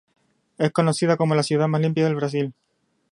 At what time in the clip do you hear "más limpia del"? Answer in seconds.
1.67-2.15